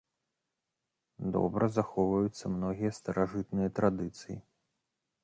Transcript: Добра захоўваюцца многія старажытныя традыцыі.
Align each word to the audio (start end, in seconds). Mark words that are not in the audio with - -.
Добра 1.35 1.65
захоўваюцца 1.77 2.43
многія 2.55 2.91
старажытныя 2.99 3.69
традыцыі. 3.81 4.37